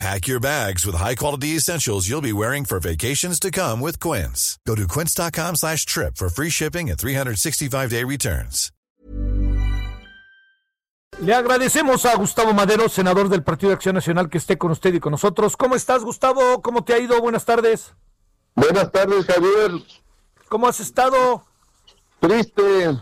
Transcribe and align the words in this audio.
Pack 0.00 0.26
your 0.26 0.40
bags 0.40 0.84
with 0.84 0.96
high-quality 0.96 1.56
essentials 1.56 2.08
you'll 2.08 2.20
be 2.20 2.32
wearing 2.32 2.64
for 2.64 2.80
vacations 2.80 3.38
to 3.40 3.50
come 3.50 3.80
with 3.80 3.98
Quince. 4.00 4.58
Go 4.66 4.74
to 4.74 4.86
quince.com 4.88 5.56
slash 5.56 5.86
trip 5.86 6.16
for 6.16 6.28
free 6.28 6.50
shipping 6.50 6.90
and 6.90 6.98
365-day 6.98 8.04
returns. 8.04 8.70
Le 11.20 11.32
agradecemos 11.32 12.04
a 12.06 12.16
Gustavo 12.16 12.52
Madero, 12.52 12.88
senador 12.88 13.28
del 13.28 13.44
Partido 13.44 13.70
de 13.70 13.76
Acción 13.76 13.94
Nacional, 13.94 14.28
que 14.28 14.38
esté 14.38 14.58
con 14.58 14.72
usted 14.72 14.92
y 14.94 15.00
con 15.00 15.12
nosotros. 15.12 15.56
¿Cómo 15.56 15.76
estás, 15.76 16.02
Gustavo? 16.02 16.60
¿Cómo 16.60 16.82
te 16.82 16.92
ha 16.92 16.98
ido? 16.98 17.20
Buenas 17.20 17.44
tardes. 17.44 17.94
Buenas 18.56 18.90
tardes, 18.90 19.24
Javier. 19.24 19.70
¿Cómo 20.48 20.66
has 20.66 20.80
estado? 20.80 21.44
Triste. 22.18 22.98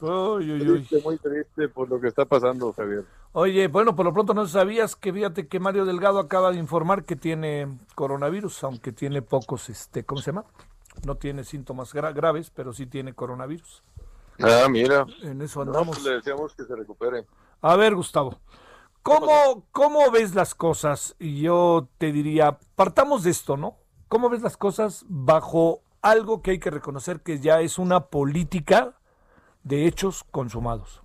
Uy, 0.00 0.52
uy, 0.52 0.70
uy. 0.70 0.78
Triste, 0.78 1.02
muy 1.04 1.18
triste 1.18 1.68
por 1.68 1.90
lo 1.90 2.00
que 2.00 2.08
está 2.08 2.24
pasando, 2.24 2.72
Javier. 2.72 3.04
Oye, 3.32 3.68
bueno, 3.68 3.94
por 3.94 4.04
lo 4.06 4.12
pronto 4.12 4.34
no 4.34 4.46
sabías 4.48 4.96
que 4.96 5.12
fíjate 5.12 5.46
que 5.46 5.60
Mario 5.60 5.84
Delgado 5.84 6.18
acaba 6.18 6.50
de 6.50 6.58
informar 6.58 7.04
que 7.04 7.14
tiene 7.14 7.68
coronavirus, 7.94 8.64
aunque 8.64 8.90
tiene 8.92 9.22
pocos, 9.22 9.68
este, 9.68 10.04
¿cómo 10.04 10.20
se 10.20 10.32
llama? 10.32 10.44
No 11.06 11.14
tiene 11.14 11.44
síntomas 11.44 11.94
gra- 11.94 12.12
graves, 12.12 12.50
pero 12.50 12.72
sí 12.72 12.86
tiene 12.86 13.14
coronavirus. 13.14 13.84
Ah, 14.42 14.66
mira. 14.68 15.06
En 15.22 15.40
eso 15.42 15.64
No, 15.64 15.70
andamos. 15.70 15.96
pues 15.96 16.04
le 16.08 16.14
deseamos 16.16 16.54
que 16.54 16.64
se 16.64 16.74
recupere. 16.74 17.24
A 17.62 17.76
ver, 17.76 17.94
Gustavo, 17.94 18.40
¿cómo, 19.04 19.64
¿cómo 19.70 20.10
ves 20.10 20.34
las 20.34 20.56
cosas? 20.56 21.14
Y 21.20 21.42
yo 21.42 21.86
te 21.98 22.10
diría, 22.10 22.58
partamos 22.74 23.22
de 23.22 23.30
esto, 23.30 23.56
¿no? 23.56 23.76
¿Cómo 24.08 24.28
ves 24.28 24.42
las 24.42 24.56
cosas 24.56 25.04
bajo 25.08 25.82
algo 26.02 26.42
que 26.42 26.52
hay 26.52 26.58
que 26.58 26.70
reconocer 26.70 27.20
que 27.20 27.38
ya 27.38 27.60
es 27.60 27.78
una 27.78 28.06
política 28.06 28.94
de 29.62 29.86
hechos 29.86 30.24
consumados? 30.32 31.00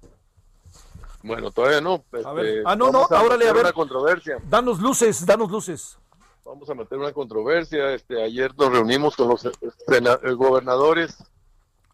Bueno, 1.25 1.51
todavía 1.51 1.81
no. 1.81 2.05
A 2.23 2.33
ver. 2.33 2.45
este, 2.45 2.63
Ah, 2.65 2.75
no, 2.75 2.91
no, 2.91 3.07
a 3.09 3.21
órale, 3.23 3.49
a 3.49 3.53
ver. 3.53 3.63
una 3.63 3.73
controversia. 3.73 4.37
Danos 4.47 4.79
luces, 4.79 5.25
danos 5.25 5.49
luces. 5.49 5.97
Vamos 6.43 6.69
a 6.69 6.75
meter 6.75 6.99
una 6.99 7.11
controversia. 7.11 7.93
Este, 7.93 8.21
ayer 8.21 8.53
nos 8.55 8.71
reunimos 8.71 9.15
con 9.15 9.29
los 9.29 9.45
eh, 9.45 10.31
gobernadores 10.35 11.17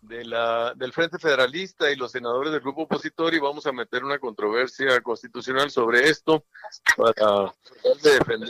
de 0.02 0.26
la, 0.26 0.74
del 0.76 0.92
Frente 0.92 1.18
Federalista 1.18 1.90
y 1.90 1.96
los 1.96 2.12
senadores 2.12 2.52
del 2.52 2.60
grupo 2.60 2.82
opositor 2.82 3.34
y 3.34 3.40
vamos 3.40 3.66
a 3.66 3.72
meter 3.72 4.04
una 4.04 4.20
controversia 4.20 5.00
constitucional 5.02 5.72
sobre 5.72 6.10
esto 6.10 6.44
para 6.98 7.14
tratar 7.14 7.54
de 8.04 8.14
defender 8.16 8.50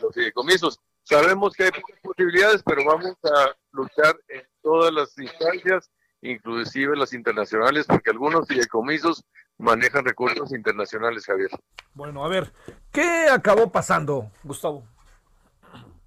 los 0.00 0.14
fideicomisos. 0.14 0.78
Sabemos 1.02 1.54
que 1.54 1.64
hay 1.64 1.70
pocas 1.72 1.98
posibilidades, 2.02 2.62
pero 2.64 2.84
vamos 2.84 3.16
a 3.24 3.54
luchar 3.72 4.16
en 4.28 4.42
todas 4.62 4.92
las 4.92 5.18
instancias, 5.18 5.90
inclusive 6.22 6.96
las 6.96 7.12
internacionales, 7.12 7.86
porque 7.86 8.10
algunos 8.10 8.46
fideicomisos 8.46 9.24
manejan 9.58 10.04
recursos 10.04 10.52
internacionales, 10.52 11.24
Javier. 11.26 11.50
Bueno, 11.94 12.24
a 12.24 12.28
ver, 12.28 12.52
¿qué 12.92 13.28
acabó 13.30 13.70
pasando, 13.70 14.30
Gustavo? 14.42 14.84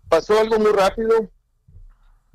pasó 0.10 0.40
algo 0.40 0.58
muy 0.58 0.72
rápido 0.72 1.30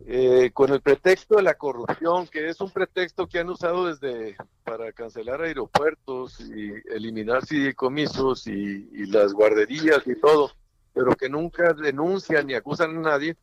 eh, 0.05 0.51
con 0.53 0.73
el 0.73 0.81
pretexto 0.81 1.37
de 1.37 1.43
la 1.43 1.55
corrupción, 1.55 2.27
que 2.27 2.49
es 2.49 2.61
un 2.61 2.71
pretexto 2.71 3.29
que 3.29 3.39
han 3.39 3.49
usado 3.49 3.87
desde 3.87 4.37
para 4.65 4.93
cancelar 4.93 5.43
aeropuertos 5.43 6.41
y 6.41 6.73
eliminar 6.93 7.47
fideicomisos 7.47 8.47
y, 8.47 8.89
y 8.93 9.07
las 9.07 9.33
guarderías 9.33 10.07
y 10.07 10.17
todo, 10.17 10.51
pero 10.93 11.15
que 11.15 11.29
nunca 11.29 11.73
denuncian 11.73 12.47
ni 12.47 12.55
acusan 12.55 12.97
a 12.99 13.11
nadie, 13.11 13.37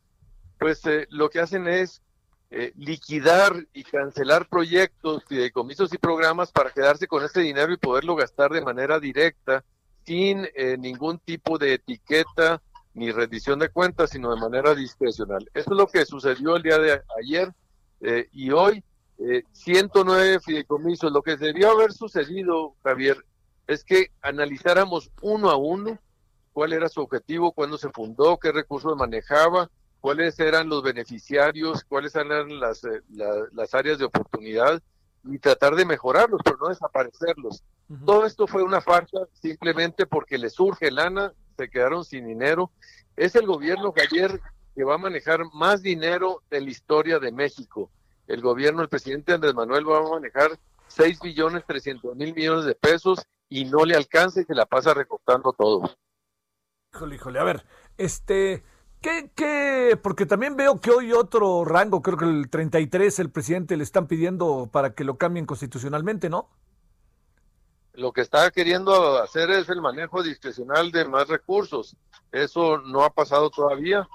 pues 0.59 0.85
eh, 0.85 1.07
lo 1.09 1.29
que 1.29 1.39
hacen 1.39 1.67
es 1.67 2.01
eh, 2.51 2.73
liquidar 2.75 3.53
y 3.73 3.83
cancelar 3.83 4.47
proyectos, 4.47 5.23
fideicomisos 5.25 5.93
y 5.93 5.97
programas 5.97 6.51
para 6.51 6.71
quedarse 6.71 7.07
con 7.07 7.23
ese 7.23 7.41
dinero 7.41 7.71
y 7.71 7.77
poderlo 7.77 8.15
gastar 8.15 8.51
de 8.51 8.61
manera 8.61 8.99
directa, 8.99 9.63
sin 10.05 10.47
eh, 10.55 10.77
ningún 10.77 11.19
tipo 11.19 11.57
de 11.57 11.75
etiqueta 11.75 12.61
ni 12.93 13.11
rendición 13.11 13.59
de 13.59 13.69
cuentas, 13.69 14.09
sino 14.09 14.33
de 14.33 14.41
manera 14.41 14.75
discrecional. 14.75 15.49
Eso 15.53 15.71
es 15.71 15.77
lo 15.77 15.87
que 15.87 16.05
sucedió 16.05 16.55
el 16.55 16.63
día 16.63 16.79
de 16.79 17.01
ayer 17.19 17.53
eh, 18.01 18.27
y 18.31 18.51
hoy. 18.51 18.83
Eh, 19.19 19.43
109 19.51 20.39
fideicomisos. 20.39 21.11
Lo 21.11 21.21
que 21.21 21.35
debió 21.35 21.71
haber 21.71 21.91
sucedido, 21.91 22.75
Javier, 22.83 23.17
es 23.67 23.83
que 23.83 24.11
analizáramos 24.21 25.11
uno 25.21 25.49
a 25.49 25.57
uno 25.57 25.99
cuál 26.53 26.73
era 26.73 26.89
su 26.89 27.01
objetivo, 27.01 27.51
cuándo 27.51 27.77
se 27.77 27.89
fundó, 27.89 28.37
qué 28.37 28.51
recursos 28.51 28.95
manejaba, 28.95 29.69
cuáles 30.01 30.39
eran 30.39 30.69
los 30.69 30.81
beneficiarios, 30.83 31.83
cuáles 31.83 32.15
eran 32.15 32.59
las, 32.59 32.83
eh, 32.83 33.01
la- 33.11 33.47
las 33.51 33.73
áreas 33.73 33.99
de 33.99 34.05
oportunidad 34.05 34.81
y 35.25 35.37
tratar 35.39 35.75
de 35.75 35.85
mejorarlos, 35.85 36.41
pero 36.43 36.57
no 36.61 36.69
desaparecerlos. 36.69 37.63
Todo 38.05 38.25
esto 38.25 38.45
fue 38.47 38.61
una 38.63 38.81
farsa 38.81 39.17
simplemente 39.33 40.05
porque 40.05 40.37
le 40.37 40.49
surge 40.49 40.91
lana, 40.91 41.33
se 41.57 41.69
quedaron 41.69 42.05
sin 42.05 42.27
dinero. 42.27 42.71
Es 43.15 43.35
el 43.35 43.45
gobierno 43.47 43.91
que 43.93 44.01
ayer 44.03 44.39
que 44.75 44.83
va 44.83 44.95
a 44.95 44.99
manejar 44.99 45.41
más 45.53 45.81
dinero 45.81 46.43
de 46.49 46.61
la 46.61 46.69
historia 46.69 47.19
de 47.19 47.31
México. 47.31 47.89
El 48.27 48.41
gobierno, 48.41 48.81
el 48.83 48.89
presidente 48.89 49.33
Andrés 49.33 49.55
Manuel 49.55 49.89
va 49.89 49.97
a 49.97 50.09
manejar 50.09 50.51
6 50.87 51.19
billones 51.19 51.65
300 51.65 52.15
mil 52.15 52.33
millones 52.33 52.65
de 52.65 52.75
pesos 52.75 53.19
y 53.49 53.65
no 53.65 53.83
le 53.85 53.95
alcanza 53.95 54.39
y 54.41 54.45
se 54.45 54.53
la 54.55 54.67
pasa 54.67 54.93
recortando 54.93 55.51
todo. 55.53 55.89
Híjole, 56.93 57.15
híjole, 57.15 57.39
a 57.39 57.43
ver, 57.43 57.65
este, 57.97 58.63
¿qué, 59.01 59.31
qué? 59.35 59.99
Porque 60.01 60.25
también 60.25 60.55
veo 60.55 60.79
que 60.79 60.91
hoy 60.91 61.13
otro 61.13 61.65
rango, 61.65 62.01
creo 62.01 62.17
que 62.17 62.25
el 62.25 62.49
33, 62.49 63.19
el 63.19 63.29
presidente 63.29 63.77
le 63.77 63.83
están 63.83 64.07
pidiendo 64.07 64.69
para 64.71 64.93
que 64.93 65.03
lo 65.03 65.17
cambien 65.17 65.45
constitucionalmente, 65.45 66.29
¿no? 66.29 66.49
Lo 67.93 68.13
que 68.13 68.21
está 68.21 68.49
queriendo 68.51 69.21
hacer 69.21 69.49
es 69.51 69.67
el 69.69 69.81
manejo 69.81 70.23
discrecional 70.23 70.91
de 70.91 71.05
más 71.05 71.27
recursos. 71.27 71.97
Eso 72.31 72.77
no 72.77 73.03
ha 73.03 73.09
pasado 73.09 73.49
todavía. 73.49 74.07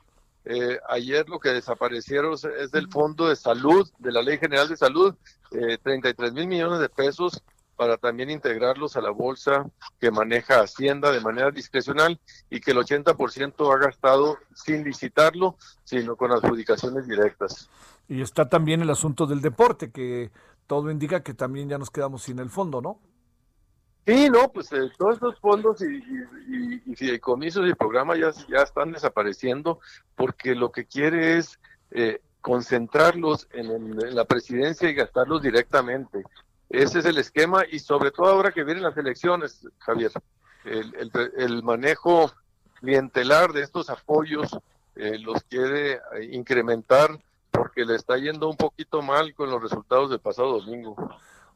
Eh, 0.47 0.79
ayer 0.89 1.29
lo 1.29 1.39
que 1.39 1.51
desaparecieron 1.51 2.35
es 2.59 2.71
del 2.71 2.89
Fondo 2.91 3.29
de 3.29 3.37
Salud, 3.37 3.91
de 3.99 4.13
la 4.13 4.23
Ley 4.23 4.39
General 4.39 4.69
de 4.69 4.77
Salud, 4.77 5.15
eh, 5.53 5.79
33 5.83 6.33
mil 6.33 6.47
millones 6.47 6.81
de 6.81 6.89
pesos 6.89 7.43
para 7.77 7.97
también 7.97 8.31
integrarlos 8.31 8.97
a 8.97 9.01
la 9.01 9.11
bolsa 9.11 9.67
que 10.01 10.11
maneja 10.11 10.61
Hacienda 10.61 11.13
de 11.13 11.21
manera 11.21 11.51
discrecional 11.51 12.21
y 12.51 12.61
que 12.61 12.71
el 12.73 12.79
80% 12.79 13.73
ha 13.73 13.79
gastado 13.79 14.39
sin 14.55 14.85
licitarlo, 14.85 15.57
sino 15.85 16.17
con 16.17 16.33
adjudicaciones 16.33 17.07
directas. 17.07 17.69
Y 18.09 18.21
está 18.23 18.49
también 18.49 18.81
el 18.83 18.91
asunto 18.91 19.27
del 19.27 19.41
deporte, 19.41 19.91
que 19.91 20.31
todo 20.67 20.91
indica 20.91 21.23
que 21.23 21.35
también 21.35 21.69
ya 21.69 21.79
nos 21.79 21.91
quedamos 21.91 22.23
sin 22.23 22.39
el 22.39 22.51
fondo, 22.51 22.81
¿no? 22.81 23.01
Sí, 24.07 24.29
no, 24.29 24.53
pues 24.53 24.71
eh, 24.73 24.91
todos 24.99 25.15
estos 25.15 25.41
fondos 25.41 25.81
y, 25.81 25.87
y- 25.87 26.83
y- 26.85 26.93
y 26.93 26.95
fideicomisos 26.95 27.67
y 27.67 27.75
programas 27.75 28.19
ya, 28.19 28.31
ya 28.49 28.63
están 28.63 28.93
desapareciendo 28.93 29.81
porque 30.15 30.55
lo 30.55 30.71
que 30.71 30.85
quiere 30.85 31.39
es 31.39 31.59
eh, 31.91 32.21
concentrarlos 32.43 33.49
en, 33.53 33.97
la 34.15 34.27
presidencia 34.27 34.91
y 34.91 34.95
gastarlos 34.95 35.41
directamente. 35.41 36.23
Ese 36.69 36.99
es 37.01 37.05
el 37.05 37.19
esquema 37.19 37.63
y 37.71 37.79
sobre 37.79 38.11
todo 38.11 38.27
ahora 38.27 38.53
que 38.53 38.65
vienen 38.65 38.83
las 38.83 38.97
elecciones, 38.97 39.67
Javier, 39.79 40.11
el, 40.65 40.95
el- 40.97 41.33
el 41.37 41.63
manejo 41.63 42.33
clientelar 42.81 43.53
de 43.53 43.63
estos 43.63 43.91
apoyos 43.91 44.57
eh, 44.97 45.19
los 45.19 45.43
quiere 45.45 45.95
eh, 45.95 46.01
incrementar 46.33 47.19
porque 47.51 47.85
le 47.85 47.95
está 47.97 48.17
yendo 48.17 48.49
un 48.49 48.57
poquito 48.57 49.03
mal 49.03 49.35
con 49.35 49.51
los 49.51 49.63
resultados 49.63 50.11
del 50.11 50.21
pasado 50.21 50.61
domingo. 50.61 50.97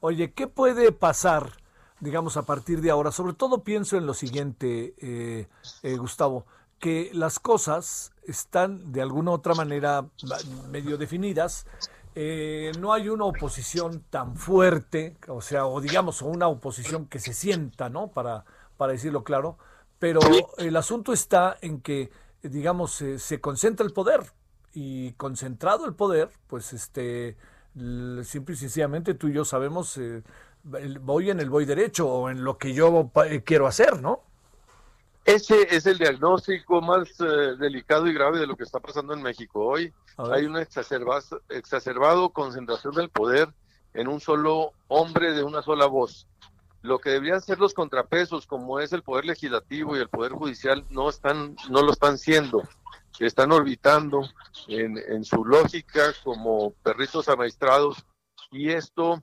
Oye, 0.00 0.32
¿qué 0.32 0.46
puede 0.46 0.92
pasar, 0.92 1.52
digamos, 2.00 2.36
a 2.36 2.42
partir 2.42 2.80
de 2.80 2.90
ahora? 2.90 3.10
Sobre 3.10 3.32
todo 3.32 3.64
pienso 3.64 3.96
en 3.96 4.06
lo 4.06 4.14
siguiente, 4.14 4.94
eh, 4.98 5.48
eh, 5.82 5.96
Gustavo, 5.96 6.46
que 6.78 7.10
las 7.12 7.40
cosas 7.40 8.12
están 8.22 8.92
de 8.92 9.02
alguna 9.02 9.32
u 9.32 9.34
otra 9.34 9.54
manera 9.54 10.04
medio 10.70 10.96
definidas. 10.96 11.66
Eh, 12.20 12.72
no 12.80 12.92
hay 12.92 13.08
una 13.08 13.26
oposición 13.26 14.02
tan 14.10 14.34
fuerte, 14.34 15.16
o 15.28 15.40
sea, 15.40 15.66
o 15.66 15.80
digamos, 15.80 16.20
una 16.20 16.48
oposición 16.48 17.06
que 17.06 17.20
se 17.20 17.32
sienta, 17.32 17.90
¿no? 17.90 18.08
Para, 18.10 18.44
para 18.76 18.90
decirlo 18.90 19.22
claro. 19.22 19.56
Pero 20.00 20.18
el 20.58 20.76
asunto 20.76 21.12
está 21.12 21.56
en 21.60 21.80
que, 21.80 22.10
digamos, 22.42 23.00
eh, 23.02 23.20
se 23.20 23.40
concentra 23.40 23.86
el 23.86 23.92
poder 23.92 24.32
y 24.74 25.12
concentrado 25.12 25.86
el 25.86 25.94
poder, 25.94 26.30
pues 26.48 26.72
este, 26.72 27.36
simple 28.24 28.54
y 28.54 28.58
sencillamente 28.58 29.14
tú 29.14 29.28
y 29.28 29.34
yo 29.34 29.44
sabemos, 29.44 29.96
eh, 29.98 30.24
voy 31.00 31.30
en 31.30 31.38
el 31.38 31.50
voy 31.50 31.66
derecho 31.66 32.08
o 32.08 32.30
en 32.30 32.42
lo 32.42 32.58
que 32.58 32.74
yo 32.74 33.12
eh, 33.26 33.44
quiero 33.44 33.68
hacer, 33.68 34.02
¿no? 34.02 34.24
Ese 35.28 35.76
es 35.76 35.84
el 35.84 35.98
diagnóstico 35.98 36.80
más 36.80 37.08
eh, 37.20 37.54
delicado 37.58 38.06
y 38.06 38.14
grave 38.14 38.38
de 38.38 38.46
lo 38.46 38.56
que 38.56 38.64
está 38.64 38.80
pasando 38.80 39.12
en 39.12 39.20
México 39.20 39.62
hoy. 39.62 39.92
Hay 40.16 40.46
una 40.46 40.62
exacerba- 40.62 41.22
exacerbado 41.50 42.30
concentración 42.30 42.94
del 42.94 43.10
poder 43.10 43.52
en 43.92 44.08
un 44.08 44.20
solo 44.20 44.72
hombre 44.88 45.34
de 45.34 45.42
una 45.44 45.60
sola 45.60 45.84
voz. 45.84 46.26
Lo 46.80 46.98
que 46.98 47.10
deberían 47.10 47.42
ser 47.42 47.58
los 47.58 47.74
contrapesos, 47.74 48.46
como 48.46 48.80
es 48.80 48.94
el 48.94 49.02
poder 49.02 49.26
legislativo 49.26 49.94
y 49.96 50.00
el 50.00 50.08
poder 50.08 50.32
judicial, 50.32 50.86
no 50.88 51.10
están, 51.10 51.56
no 51.68 51.82
lo 51.82 51.92
están 51.92 52.16
siendo. 52.16 52.62
Están 53.20 53.52
orbitando 53.52 54.22
en, 54.66 54.96
en 54.96 55.24
su 55.24 55.44
lógica 55.44 56.14
como 56.24 56.70
perritos 56.82 57.28
amaestrados 57.28 58.02
y 58.50 58.70
esto 58.70 59.22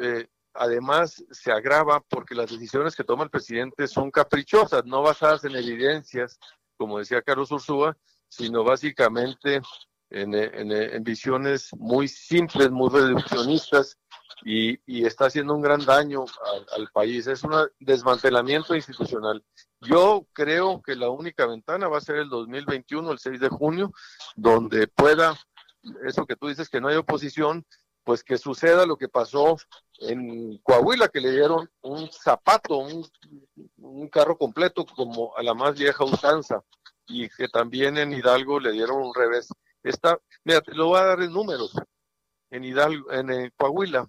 eh, 0.00 0.26
además 0.54 1.24
se 1.30 1.52
agrava 1.52 2.00
porque 2.00 2.34
las 2.34 2.50
decisiones 2.50 2.96
que 2.96 3.04
toma 3.04 3.24
el 3.24 3.30
presidente 3.30 3.86
son 3.88 4.10
caprichosas, 4.10 4.84
no 4.84 5.02
basadas 5.02 5.44
en 5.44 5.56
evidencias, 5.56 6.38
como 6.76 6.98
decía 6.98 7.22
Carlos 7.22 7.50
Ursúa, 7.52 7.96
sino 8.28 8.64
básicamente 8.64 9.60
en, 10.10 11.04
visiones 11.04 11.70
muy 11.76 12.08
simples, 12.08 12.70
muy 12.70 12.88
reduccionistas 12.90 13.98
y, 14.44 14.78
está 15.04 15.26
haciendo 15.26 15.54
un 15.54 15.62
gran 15.62 15.84
daño 15.84 16.24
al, 16.76 16.88
país. 16.92 17.26
Es 17.26 17.42
un 17.42 17.52
desmantelamiento 17.80 18.74
institucional. 18.74 19.44
Yo 19.80 20.26
creo 20.32 20.82
que 20.82 20.94
la 20.94 21.10
única 21.10 21.46
ventana 21.46 21.88
va 21.88 21.98
a 21.98 22.02
ser 22.02 22.16
el 22.16 22.28
2021, 22.28 23.10
el 23.10 23.18
6 23.18 23.40
de 23.40 23.48
junio, 23.48 23.92
donde 24.36 24.86
pueda, 24.86 25.36
eso 26.06 26.26
que 26.26 26.36
tú 26.36 26.48
dices 26.48 26.68
que 26.68 26.80
no 26.80 26.88
hay 26.88 26.96
oposición, 26.96 27.64
pues 28.04 28.22
que 28.22 28.38
suceda 28.38 28.86
lo 28.86 28.96
que 28.96 29.08
pasó 29.08 29.56
en 29.98 30.58
Coahuila, 30.58 31.08
que 31.08 31.20
le 31.20 31.32
dieron 31.32 31.68
un 31.82 32.10
zapato, 32.12 32.78
un, 32.78 34.08
carro 34.10 34.36
completo 34.36 34.84
como 34.84 35.36
a 35.36 35.42
la 35.42 35.54
más 35.54 35.74
vieja 35.74 36.04
usanza, 36.04 36.62
y 37.06 37.28
que 37.30 37.48
también 37.48 37.96
en 37.96 38.12
Hidalgo 38.12 38.60
le 38.60 38.72
dieron 38.72 39.02
un 39.02 39.14
revés. 39.14 39.48
Está, 39.82 40.18
mira, 40.44 40.60
te 40.60 40.74
lo 40.74 40.88
voy 40.88 41.00
a 41.00 41.04
dar 41.04 41.22
en 41.22 41.32
números. 41.32 41.74
En 42.50 42.64
Hidalgo, 42.64 43.10
en, 43.10 43.30
en 43.30 43.52
Coahuila, 43.56 44.06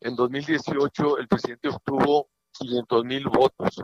en 0.00 0.16
2018 0.16 1.18
el 1.18 1.28
presidente 1.28 1.68
obtuvo 1.68 2.28
500 2.52 3.04
mil 3.04 3.28
votos. 3.28 3.82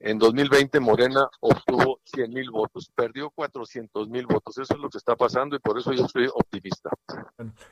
En 0.00 0.18
2020 0.18 0.78
Morena 0.78 1.28
obtuvo 1.40 2.00
100 2.04 2.32
mil 2.32 2.50
votos, 2.50 2.90
perdió 2.94 3.30
400 3.30 4.08
mil 4.08 4.26
votos. 4.26 4.56
Eso 4.58 4.74
es 4.74 4.80
lo 4.80 4.88
que 4.88 4.98
está 4.98 5.16
pasando 5.16 5.56
y 5.56 5.58
por 5.58 5.78
eso 5.78 5.92
yo 5.92 6.04
estoy 6.04 6.28
optimista. 6.32 6.90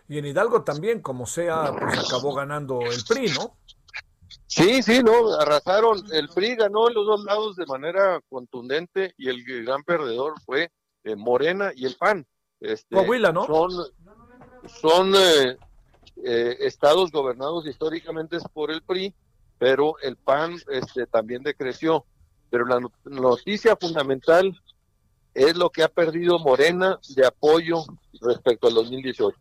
Y 0.08 0.18
en 0.18 0.26
Hidalgo 0.26 0.64
también, 0.64 1.00
como 1.00 1.26
sea, 1.26 1.72
pues 1.78 1.98
acabó 1.98 2.34
ganando 2.34 2.80
el 2.80 3.04
PRI, 3.04 3.30
¿no? 3.30 3.56
Sí, 4.48 4.82
sí, 4.82 5.02
no, 5.02 5.34
arrasaron. 5.38 6.02
El 6.12 6.28
PRI 6.28 6.56
ganó 6.56 6.88
en 6.88 6.94
los 6.94 7.06
dos 7.06 7.24
lados 7.24 7.56
de 7.56 7.66
manera 7.66 8.20
contundente 8.28 9.14
y 9.16 9.28
el 9.28 9.44
gran 9.64 9.84
perdedor 9.84 10.40
fue 10.44 10.72
eh, 11.04 11.14
Morena 11.14 11.70
y 11.74 11.86
el 11.86 11.96
PAN. 11.96 12.26
Este, 12.60 12.96
Coahuila, 12.96 13.32
¿no? 13.32 13.46
Son, 13.46 13.70
son 14.80 15.14
eh, 15.14 15.56
eh, 16.24 16.56
estados 16.60 17.12
gobernados 17.12 17.66
históricamente 17.66 18.38
por 18.52 18.70
el 18.72 18.82
PRI, 18.82 19.14
pero 19.58 19.96
el 20.02 20.16
PAN 20.16 20.56
este, 20.70 21.06
también 21.06 21.42
decreció. 21.42 22.04
Pero 22.50 22.64
la 22.64 22.80
noticia 23.04 23.76
fundamental 23.76 24.58
es 25.34 25.56
lo 25.56 25.70
que 25.70 25.82
ha 25.82 25.88
perdido 25.88 26.38
Morena 26.38 26.98
de 27.14 27.26
apoyo 27.26 27.84
respecto 28.20 28.68
al 28.68 28.74
2018. 28.74 29.36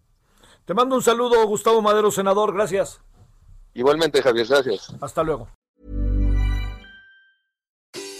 Te 0.65 0.73
mando 0.73 0.95
un 0.95 1.01
saludo, 1.01 1.45
Gustavo 1.47 1.81
Madero, 1.81 2.11
senador. 2.11 2.53
Gracias. 2.53 2.99
Igualmente, 3.73 4.21
Javier. 4.21 4.47
Gracias. 4.47 4.93
Hasta 4.99 5.23
luego. 5.23 5.47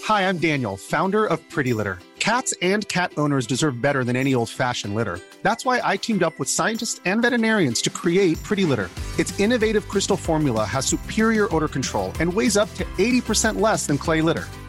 Hi, 0.04 0.28
I'm 0.28 0.38
Daniel, 0.38 0.76
founder 0.76 1.26
of 1.26 1.40
Pretty 1.50 1.72
Litter. 1.72 1.98
Cats 2.20 2.54
and 2.62 2.86
cat 2.88 3.12
owners 3.16 3.46
deserve 3.46 3.80
better 3.80 4.04
than 4.04 4.16
any 4.16 4.34
old-fashioned 4.34 4.94
litter. 4.94 5.18
That's 5.42 5.64
why 5.64 5.80
I 5.82 5.96
teamed 5.96 6.22
up 6.22 6.38
with 6.38 6.48
scientists 6.48 7.00
and 7.04 7.22
veterinarians 7.22 7.82
to 7.82 7.90
create 7.90 8.40
Pretty 8.42 8.64
Litter. 8.64 8.90
Its 9.18 9.38
innovative 9.40 9.88
crystal 9.88 10.16
formula 10.16 10.64
has 10.64 10.86
superior 10.86 11.48
odor 11.54 11.68
control 11.68 12.12
and 12.20 12.32
weighs 12.32 12.56
up 12.56 12.72
to 12.74 12.84
80% 12.98 13.60
less 13.60 13.86
than 13.86 13.98
clay 13.98 14.22
litter. 14.22 14.44